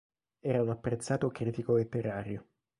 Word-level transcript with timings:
Era 0.39 0.63
un 0.63 0.69
apprezzato 0.71 1.29
critico 1.29 1.75
letterario. 1.75 2.47